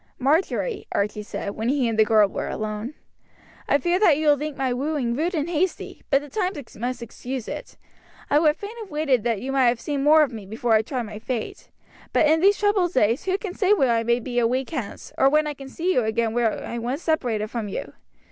"Marjory," 0.17 0.87
Archie 0.93 1.21
said, 1.21 1.51
when 1.51 1.69
he 1.69 1.87
and 1.87 1.95
the 1.95 2.03
girl 2.03 2.27
were 2.27 2.47
alone, 2.47 2.95
"I 3.69 3.77
fear 3.77 3.99
that 3.99 4.17
you 4.17 4.29
will 4.29 4.37
think 4.39 4.57
my 4.57 4.73
wooing 4.73 5.15
rude 5.15 5.35
and 5.35 5.47
hasty, 5.47 6.01
but 6.09 6.23
the 6.23 6.27
times 6.27 6.75
must 6.75 7.03
excuse 7.03 7.47
it. 7.47 7.77
I 8.27 8.39
would 8.39 8.55
fain 8.55 8.71
have 8.79 8.89
waited 8.89 9.23
that 9.25 9.41
you 9.41 9.51
might 9.51 9.67
have 9.67 9.79
seen 9.79 10.03
more 10.03 10.23
of 10.23 10.31
me 10.31 10.47
before 10.47 10.73
I 10.73 10.81
tried 10.81 11.03
my 11.03 11.19
fate; 11.19 11.69
but 12.13 12.25
in 12.25 12.39
these 12.41 12.57
troubled 12.57 12.93
days 12.93 13.25
who 13.25 13.37
can 13.37 13.53
say 13.53 13.73
where 13.73 13.95
I 13.95 14.01
may 14.01 14.19
be 14.19 14.39
a 14.39 14.47
week 14.47 14.71
hence, 14.71 15.13
or 15.19 15.29
when 15.29 15.45
I 15.45 15.53
can 15.53 15.69
see 15.69 15.93
you 15.93 16.03
again 16.03 16.33
were 16.33 16.51
I 16.63 16.79
once 16.79 17.03
separated 17.03 17.51
from 17.51 17.67
you! 17.67 17.93